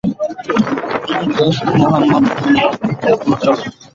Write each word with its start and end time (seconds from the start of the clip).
তিনি 1.05 1.25
দোস্ত 1.37 1.65
মুহাম্মদ 1.79 2.25
খানের 2.37 2.69
তৃতীয় 2.81 3.15
পুত্র। 3.23 3.47